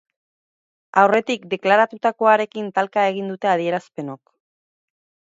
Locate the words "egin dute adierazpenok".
3.11-4.23